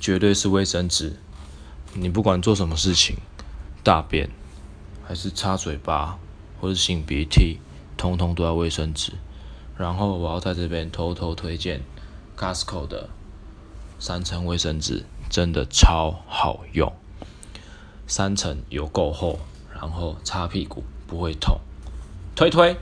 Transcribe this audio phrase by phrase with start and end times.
[0.00, 1.16] 绝对是卫生纸，
[1.92, 3.18] 你不管做什么事情，
[3.84, 4.30] 大便
[5.06, 6.18] 还是擦嘴巴，
[6.58, 7.58] 或是擤鼻涕，
[7.98, 9.12] 通通都要卫生纸。
[9.76, 11.82] 然后我要在这边偷偷推荐
[12.36, 13.10] Costco 的
[13.98, 16.92] 三层卫生纸真的超好用，
[18.06, 19.38] 三层有够厚，
[19.74, 21.60] 然后擦屁股不会痛，
[22.34, 22.76] 推推。